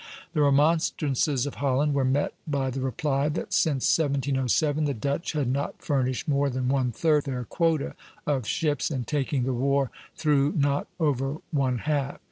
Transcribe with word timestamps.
The 0.33 0.41
remonstrances 0.41 1.45
of 1.45 1.53
Holland 1.61 1.93
were 1.93 2.03
met 2.03 2.33
by 2.47 2.71
the 2.71 2.81
reply 2.81 3.29
that 3.29 3.53
since 3.53 3.85
1707 3.99 4.85
the 4.85 4.95
Dutch 4.95 5.33
had 5.33 5.47
not 5.47 5.79
furnished 5.85 6.27
more 6.27 6.49
than 6.49 6.69
one 6.69 6.91
third 6.91 7.25
their 7.25 7.43
quota 7.43 7.93
of 8.25 8.47
ships, 8.47 8.89
and 8.89 9.05
taking 9.05 9.43
the 9.43 9.53
war 9.53 9.91
through, 10.15 10.53
not 10.53 10.87
over 10.99 11.37
one 11.51 11.77
half. 11.77 12.17